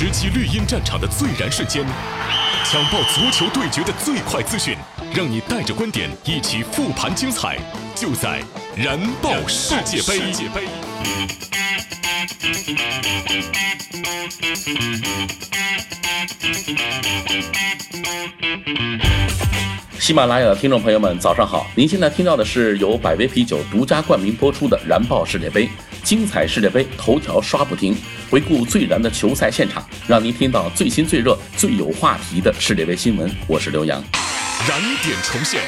[0.00, 1.84] 直击绿茵战场的最燃瞬间，
[2.64, 4.74] 抢爆足球对决的最快资讯，
[5.14, 7.58] 让你带着观点一起复盘精彩，
[7.94, 8.42] 就在
[8.74, 10.32] 燃爆世界杯。
[19.98, 21.70] 喜马拉雅的听众朋友们，早上好！
[21.74, 25.66] 您现在听到的是由百威啤酒独家冠名播出的《燃爆世界杯》，
[26.02, 27.96] 精彩世界杯头条刷不停，
[28.28, 33.30] 回顾最燃的球赛现场，让您听到最新最热、最有话题的世界杯新闻。
[33.46, 34.02] 我是刘洋。
[34.68, 35.62] 燃点重现。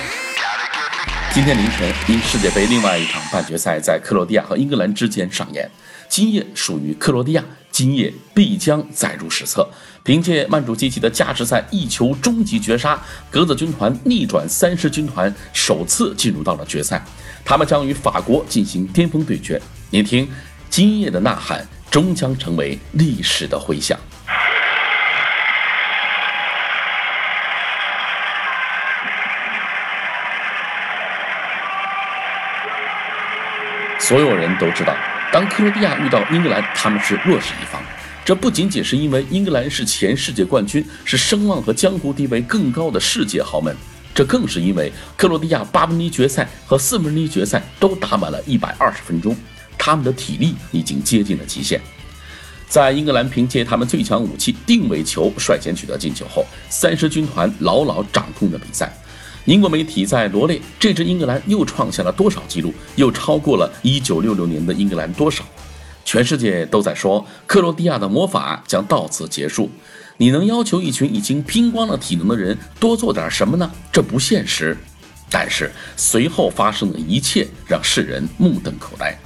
[1.33, 5.71] 今天凌晨，因世界杯另外一场半决赛在克罗地亚和英格兰之间上演，
[6.13, 7.43] 今夜属于克罗地亚。
[7.71, 9.67] 今夜必将载入史册。
[10.03, 17.03] 凭借曼主基奇的加时赛一球终极绝杀，格子军团逆转三狮军团，首次进入到了决赛。
[17.43, 19.59] 他们将与法国进行巅峰对决。
[19.89, 20.31] 您听，
[20.69, 23.99] 今夜的呐喊终将成为历史的回响。
[33.99, 34.95] 所有人都知道。
[35.33, 37.83] 当克罗地亚遇到英格兰，他们是弱势一方。
[38.23, 43.75] 这不仅仅是因为英格兰是前世界冠军，是声望和江湖地位更高的世界豪门，
[44.15, 49.35] 这更是因为克罗地亚八分之一决赛和四分之一决赛都打满了一百二十分钟，
[49.79, 51.81] 他们的体力已经接近了极限。
[52.69, 58.95] 在英格兰凭借他们最强武器定位球率先取得进球后，三狮军团牢牢掌控着比赛。
[59.45, 65.45] 英国媒体在罗列这支英格兰又创下了多少纪录，又超过了一九六六年的英格兰多少？
[66.05, 69.69] 全世界都在说克罗地亚的魔法将到此结束。
[70.17, 73.69] 你能要求一群已经拼光了体能的人多做点什么呢？
[73.91, 74.77] 这不现实。
[75.29, 79.19] 但是随后发生的一切让世人目瞪口呆。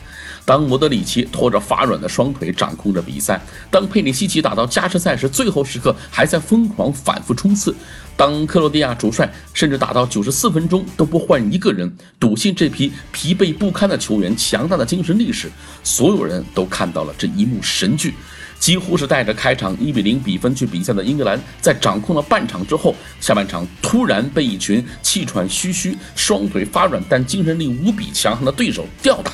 [0.47, 3.39] 当莫德里奇拖着发软的双腿掌控着比赛，
[3.71, 7.75] 当佩里西奇打到加时赛时最后时刻还在疯狂反复冲刺，
[8.17, 15.51] 当克罗地亚主帅甚至打到九十四分钟都不换一个人，笃信这批疲惫不堪的球员强大的精神力时，
[15.83, 18.15] 所有人都看到了这一幕神剧。
[18.59, 29.33] 几乎是带着开场一比零比分去比赛的英格兰，在掌控了半场之后，下半场突然被一群气喘吁吁、双腿发软但精神力无比强悍的对手吊打。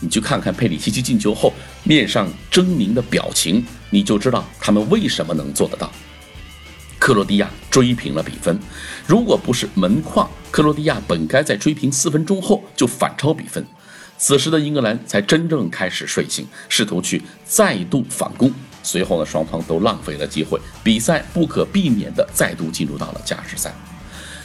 [0.00, 1.52] 你去看看佩里西奇进球后
[1.84, 5.92] 面上狰狞的表情，你就知道他们为什么能做得到。
[6.98, 8.58] 克罗地亚追平了比分，
[9.06, 13.64] 如果不是门框，克罗地亚本该在追平四分钟后就反超比分。
[14.18, 18.52] 此时的英格兰才真正开始睡醒，试图去再度反攻。
[18.82, 23.74] 随后呢，双方都浪费了机会，比赛不可避免地再度进入到了加时赛。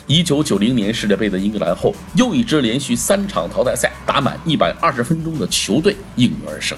[0.07, 6.77] 一九九零年世界杯的英格兰后，又一支连续三场淘汰赛打满一百二十分钟的球队应运而生。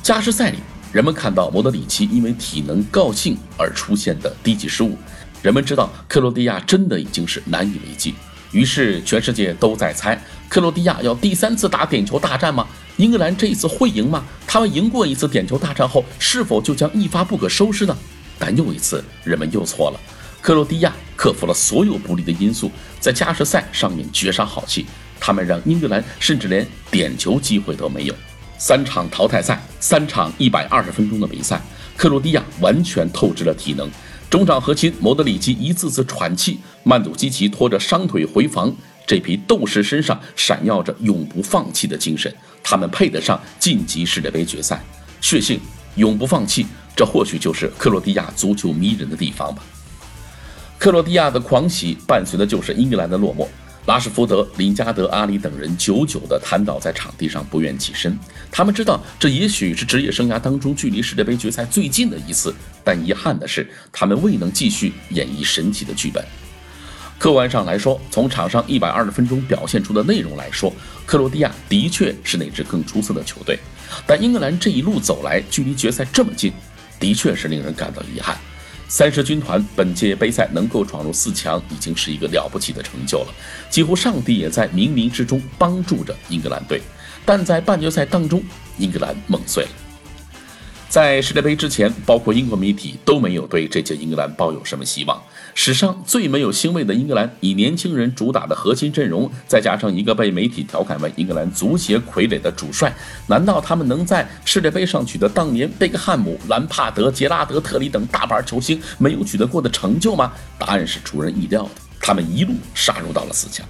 [0.00, 0.58] 加时赛里，
[0.92, 4.96] 人们看到莫德里奇因为体能告罄而出现的低级失误，
[5.42, 8.14] 人们知道克罗地亚真的已经是难以为继。
[8.52, 10.16] 于是，全世界都在猜：
[10.48, 12.64] 克罗地亚要第三次打点球大战吗？
[12.96, 14.24] 英格兰这一次会赢吗？
[14.46, 17.96] 他们赢过一次点球大战后，是否就将一发不可收拾呢？
[18.38, 19.98] 但又一次，人们又错了。
[20.44, 24.84] 克罗地亚克服了所有不利的因素，在加时赛上面绝杀好戏。
[25.18, 28.14] 他们让英格兰甚至连点球机会都没有。
[28.58, 31.58] 三场淘汰赛，三场一百二十分钟的比赛，
[31.96, 33.90] 克罗地亚完全透支了体能。
[34.28, 38.70] 中场核心莫德里奇一次次喘气，曼祖基奇拖着伤腿回防。
[39.06, 42.30] 这批斗士身上闪耀着永不放弃的精神，
[42.62, 44.84] 他们配得上晋级世界杯决赛。
[45.22, 45.58] 血性，
[45.94, 49.64] 永不放弃，这或许就是克罗地亚足球迷人的地方吧。
[50.84, 53.48] 克罗地亚的狂喜伴随的就是英格兰的落寞。
[53.86, 58.18] 拉什福德、林加德、阿里等人久久地瘫倒在场地上，不愿起身。
[58.52, 66.22] 他们知道，这也许是职业生涯当中距离世界杯决赛最近的一次，但遗憾的是，他们未能继续演绎神奇的剧本。
[67.18, 70.70] 客观上来说，从场上一百二十分钟表现出的内容来说，
[71.06, 73.58] 克罗地亚的确是那支更出色的球队。
[74.06, 76.52] 但英格兰这一路走来，距离决赛这么近，
[77.00, 78.36] 的确是令人感到遗憾。
[78.86, 83.34] 三狮军团本届杯赛能够闯入四强，已经是一个了不起的成就了。
[83.68, 86.80] 几乎上帝也在冥冥之中帮助着英格兰队，
[87.24, 88.42] 但在半决赛当中，
[88.78, 89.70] 英格兰梦碎了。
[90.88, 95.20] 在世界杯之前，包括英国媒体都没有对这届英格兰抱有什么希望。
[95.56, 102.92] 史上最没有腥味的英格兰，以年轻人主打的核心阵容，再加上一个被媒体调侃为英格兰足协傀儡的主帅，
[103.28, 110.32] 难道他们能在世界杯上取得当年贝克汉姆、兰帕德、杰拉德、特里等大牌球星没有取得过的成就吗？
[110.58, 111.70] 答案是出人意料的，
[112.00, 113.64] 他们一路杀入到了四强。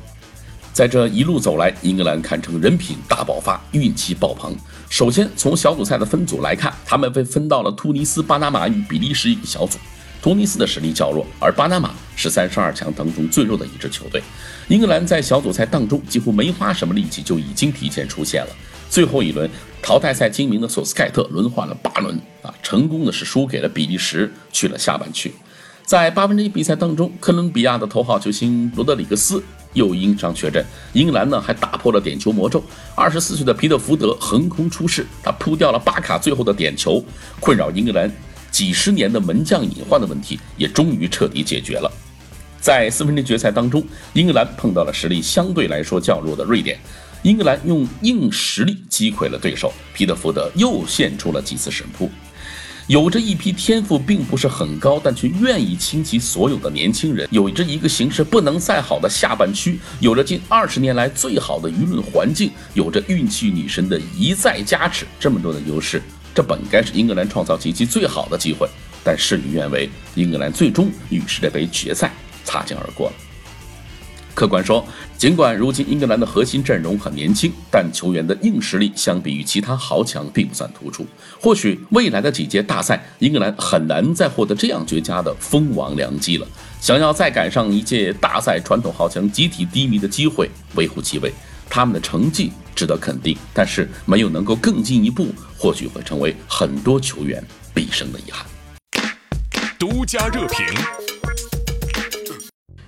[0.72, 4.56] 在这一路走来，英格兰堪称人品大爆发，运气爆棚。
[4.88, 9.78] 首先从小组赛的分组来看，他们被分到了突尼斯、巴拿马与比利时一个小组。
[10.24, 14.22] 突尼斯的实力较弱，而巴拿马是三十二强当中最弱的一支球队。
[14.68, 18.48] 英格兰在小组赛当中几乎没花什么力气，就已经提前出线了。
[18.88, 19.50] 最后一轮
[19.82, 25.30] 淘汰赛精明的索斯盖特轮换了八轮啊，成功的是输给了比利时，去了下半区。
[25.84, 29.44] 在八分之一比赛当中，哥伦比亚的头号球星罗德里格斯
[29.74, 32.64] 又因伤缺阵，英格兰呢还打破了点球魔咒。
[32.94, 37.04] 二十四岁的皮特福德横空出世，他扑掉了巴卡最后的点球，
[37.40, 38.10] 困扰英格兰
[38.54, 41.90] 几十年的门将隐患的问题也终于彻底解决了。
[42.60, 46.78] 在四分之一决赛当中，英格兰碰到了实力相对来说较弱的瑞典，
[47.24, 52.08] 英格兰用硬实力击溃了对手，皮特福德又献出了几次神扑。
[52.86, 66.00] 有着一批天赋并不是很高，但却愿意倾其所有的年轻人，有着一个形势不能再好的下半区，有着近二十年来最好的舆论环境，有着运气女神的一再加持，这么多的优势，
[66.34, 68.68] 这本该是英格兰创造奇迹最好的机会。
[69.04, 72.10] 但事与愿违，英格兰最终与世界杯决赛
[72.42, 73.12] 擦肩而过了。
[74.34, 74.84] 客观说，
[75.16, 81.06] 尽管如今英格兰的核心阵容很年轻，但球员的硬实力相比于其他豪强并不算突出。
[81.40, 86.48] 或许未来的几届大赛，英格兰很难再获得这样绝佳的封王良机了。
[86.80, 91.32] 想要再赶上一届大赛传统豪强集体低迷的机会，微乎其微。
[91.70, 97.42] 他们的成绩值得肯定，但是没有能够更进一步，或许会成为很多球员
[97.74, 98.46] 毕生的遗憾。
[99.78, 100.64] 独家热评。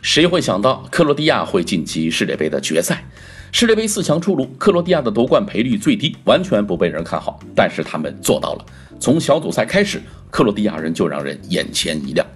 [0.02, 3.04] 谁会想到克罗地亚会晋级世界杯的决赛？
[3.52, 8.64] 世界杯四强出炉，克罗地亚的夺冠赔率最低，完全不被人看好，但是他们做到了。
[9.00, 12.26] 从小组赛开始，克罗地亚人就让人眼前一亮。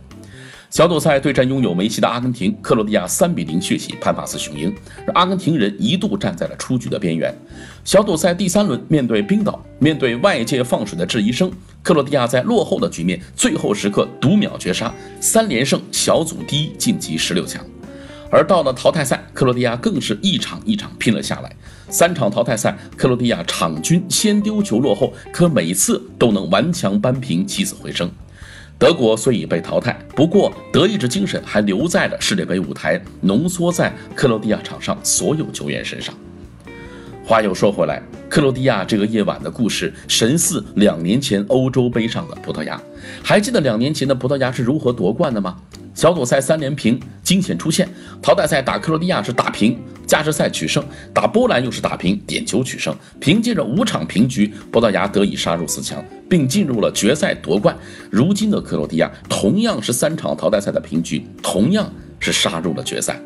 [0.70, 4.72] 小组赛对战拥有梅西的阿根廷，克罗地亚三比零血洗潘帕斯雄鹰，
[5.04, 7.34] 让阿根廷人一度站在了出局的边缘。
[7.84, 11.50] 小组赛第三轮面对冰岛，面对外界放水的质疑声，
[11.82, 17.60] 克罗地亚在落后的局面最后时刻读秒绝杀，三连胜，小组第一晋级十六强。
[18.30, 21.52] 而到了淘汰赛，克罗地亚更是一场一场拼了下来。
[21.88, 28.08] 三场淘汰赛，克罗地亚场均先丢球落后，可每次都能顽强扳平，起死回生。
[28.80, 36.14] 德国虽已被淘汰，不过德意志精神还留在了世界杯舞台，浓缩在克罗地亚场上所有球员身上。
[37.22, 42.80] 话又说回来，克罗地亚这个夜晚的故事神似两年前欧洲杯上的葡萄牙。
[43.22, 45.58] 还记得两年前的葡萄牙是如何夺冠的吗？
[45.94, 47.86] 小组赛三连平，惊险出现；
[48.22, 49.78] 淘汰赛打克罗地亚是打平。
[50.06, 50.84] 加时赛取胜，
[51.14, 52.92] 打波兰又是打平，点球取胜。
[53.20, 57.76] 凭借着五场平局，葡萄牙得以杀入四强，并进入了决赛夺冠。
[58.10, 61.88] 如今的克罗地亚同样是三场淘汰赛的平局，同样
[62.18, 63.20] 是杀入了决赛。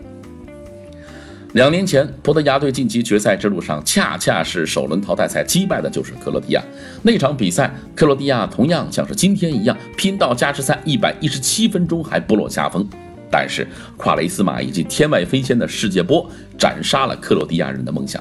[1.55, 6.61] 两年前，葡萄牙队晋级决赛之路上，恰恰是首轮淘汰赛击败的就是克罗地亚。
[7.03, 12.85] 那场比赛，克罗地亚同样像是今天一样，拼到加时赛一百一十七分钟还不落下风。
[13.31, 13.65] 但是，
[13.97, 16.29] 夸雷斯马以及天外飞仙的世界波
[16.59, 18.21] 斩杀了克罗地亚人的梦想。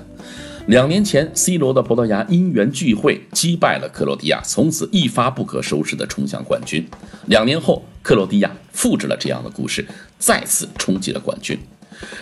[0.68, 6.88] 两年前，C 罗的葡萄牙因缘聚会击败了克罗地亚，从此一发不可收拾的冲向冠军。
[7.26, 9.84] 两年后，克罗地亚复制了这样的故事，
[10.20, 11.58] 再次冲击了冠军。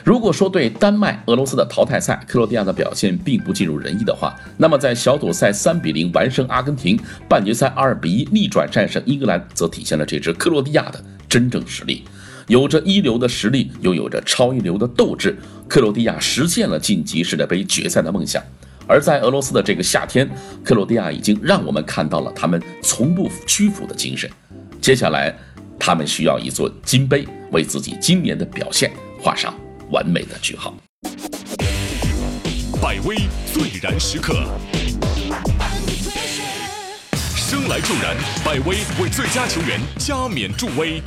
[0.03, 12.03] 如果说对丹麦、俄罗斯的淘汰赛，克罗地亚的表现并不尽如人意的话，那么在小组赛三比零完胜阿根廷，半决赛二比一逆转战胜英格兰，则体现了这支克罗地亚的真正实力。
[12.48, 15.38] 有着一流的实力，又有着超一流的斗志，
[15.69, 18.43] 克罗地亚实现了晋级世界杯决赛的梦想。
[18.88, 20.29] 而在俄罗斯的这个夏天，
[20.63, 24.29] 克罗地亚已经让我们看到了他们从不屈服的精神。
[24.81, 25.34] 接下来，
[25.79, 28.91] 他们需要一座金杯，为自己今年的表现
[29.24, 29.54] 画上
[29.92, 30.74] 完美的句号。
[32.82, 33.16] 百威
[33.54, 34.34] 最燃时刻，
[37.36, 41.04] 生来助燃，百威为最佳球员加冕助威。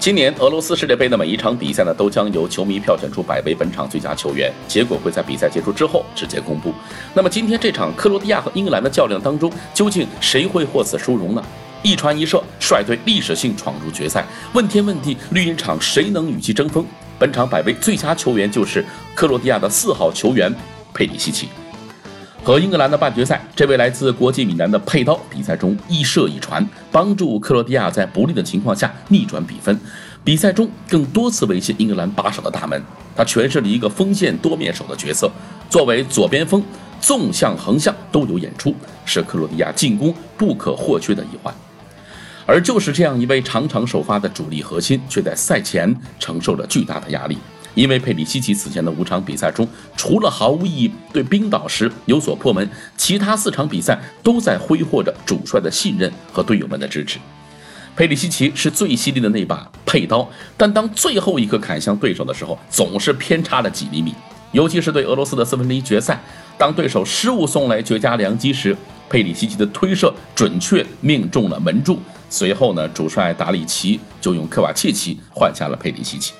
[0.00, 6.72] 今年俄罗斯世界杯的每一场比赛呢，都将由球迷票选出百威本场最佳球员，结果会在比赛结束之后直接公布。
[7.12, 11.44] 那么今天这场克罗地亚和英格兰的较量当中，究竟谁会获此殊荣呢？
[11.82, 14.24] 一传一射，率队历史性闯入决赛。
[14.52, 16.84] 问天问地，绿茵场谁能与其争锋？
[17.18, 20.52] 本场百位最佳球员就是克罗地亚的四号球员
[20.94, 21.48] 佩里西奇。
[22.44, 29.78] 和英格兰的半决赛，这位来自国际米兰的佩刀，比赛中一射一传，帮助克罗地亚在不利的情况下逆转比分。
[30.24, 32.82] 比赛中更多次威胁英格兰把守的大门，
[33.16, 35.30] 他诠释了一个锋线多面手的角色。
[35.68, 36.62] 作为左边锋，
[37.00, 41.52] 纵向横向都有演出，是克罗地亚进攻不可或缺的一环。
[42.48, 47.36] 而就是这样一位常常首发的主力核心，却在赛前承受着巨大的压力。
[47.74, 57.18] 因为佩里西奇此前的五场比赛中，除了毫无意义对冰岛时有所破门，其他四场比赛都在挥霍着主帅的信任和队友们的支持。
[57.94, 60.26] 佩里西奇是最犀利的那把佩刀，
[60.56, 64.14] 但当最后一刻砍向对手的时候，总是偏差了几厘米。
[64.52, 66.18] 尤其是对俄罗斯的四分之一决赛，
[66.56, 68.74] 当对手失误送来绝佳良机时，
[69.10, 72.00] 佩里西奇的推射准确命中了门柱。
[72.30, 76.32] 随后呢，主帅达里奇就用科瓦切奇换下了佩里西奇。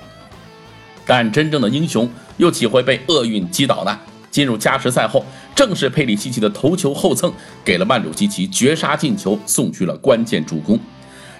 [1.05, 3.99] 但真正的英雄又岂会被厄运击倒呢？
[4.29, 7.33] 进入加时赛后，正是佩里西奇的头球后蹭，
[7.65, 10.79] 给了曼努基奇绝杀进球送去了关键助攻。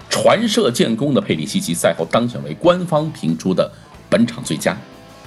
[0.10, 3.72] 传射建功的佩里西奇赛后当选为官方评出的
[4.10, 4.76] 本场最佳，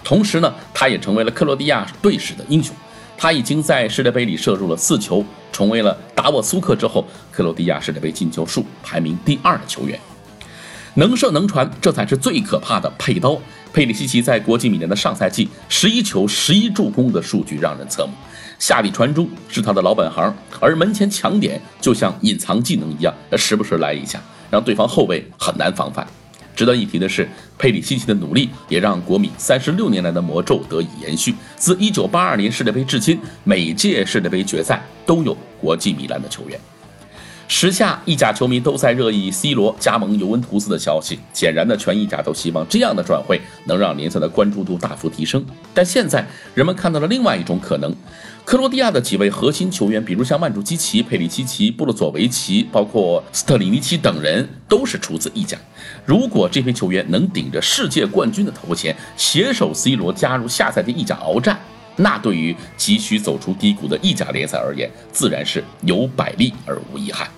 [0.02, 2.74] 同时呢，他也成为了克罗地亚队史的英雄。
[3.22, 9.96] 他已经在世界杯里射入了四球，成为了达沃苏克之后克罗地亚世界杯进球数排名第二的球员。
[10.94, 13.38] 能射能传，这才是最可怕的佩刀。
[13.72, 18.12] 佩里西奇在国际米兰的上赛季，十一球十一助攻的数据让人侧目。
[18.58, 26.04] 下底传中是他的老本行，而门前抢点就像隐藏技能一样，时不时来一下，让对方后卫很难防范。
[26.54, 27.28] 值得一提的是，
[27.58, 31.34] 佩里西奇的努力也让国米三十六年来的魔咒得以延续。
[31.56, 36.60] 自一九八二年世界杯至今，每届世界杯决赛都有国际米兰的球员。
[37.48, 45.44] 时下意甲球迷都在热议 C 罗加盟尤文图斯的消息，显然的，全意甲都希望这样的转会能让联赛的关注度大幅提升。
[45.74, 47.94] 但现在人们看到了另外一种可能：
[48.44, 55.56] 克罗地亚的几位核心球员，比如像曼朱基奇、佩里西奇、布洛佐维奇，包括斯特里尼奇等人，都是出自意甲。
[56.04, 61.58] 如果这批球员能顶着世界冠军的头衔，携手 C 罗加入下赛季意甲鏖战，
[61.96, 67.30] 那对于急需走出低谷的意甲联赛而言，自然是有百利而无一害。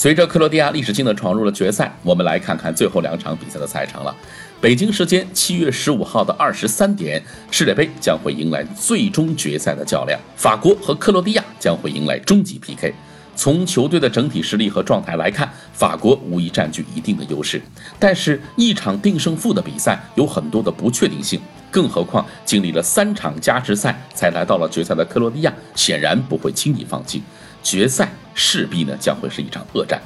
[0.00, 4.16] 随着克罗地亚历史性的闯入了决赛，我们来看看最后两场比赛的赛程了。
[4.58, 12.94] 北京时间七月十五号的二十三点，世界杯将会迎来最终决赛的较量，法国和克罗地亚将会迎来终极 PK。
[13.36, 17.60] 从球队的整体实力和状态来看，法国无疑占据一定的优势。
[17.98, 21.38] 但是，一场定胜负的比赛有很多的不确定性，
[21.70, 27.22] 更何况经历了三场加时赛才来到了决赛的克罗地亚，显然不会轻易放弃。
[27.62, 30.00] 决赛势必呢将会是一场恶战。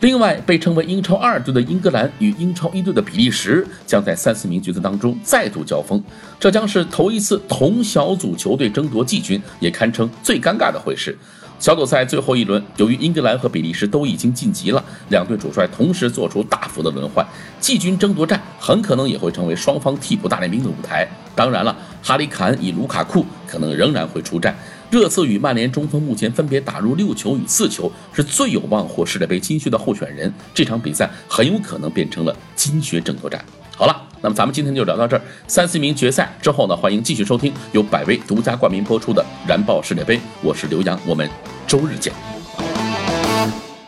[0.00, 6.00] 另外，被称为英超二队的英格兰与英超一队的比利时将在三四名决赛当中再度交锋，
[6.38, 11.18] 这将是头一次同小组球队争夺季军，也堪称最尴尬的会师。
[11.58, 17.26] 小组赛最后一轮，由于英格兰和比利时都已经晋级了，两队主帅同时做出大幅的轮换，
[17.58, 21.08] 季军争夺战很可能也会成为双方替补大联兵的舞台。
[21.34, 24.56] 当然了，哈里坎与卢卡库可能仍然会出战。
[24.90, 30.32] 热刺与曼联中锋目前分别打入六球与四球，是最有望获世界杯金靴的候选人。
[30.54, 33.44] 这场比赛很有可能变成了金靴争夺战。
[33.76, 35.22] 好了，那么咱们今天就聊到这儿。
[35.46, 41.28] 三四名决赛之后呢，欢迎继续收听由百威独家冠名播出的《燃爆世界杯》，我是刘洋，我们
[41.66, 42.37] 周日见。